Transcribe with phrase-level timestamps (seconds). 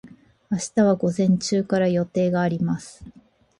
[0.49, 3.05] 明日は午前中から予定があります。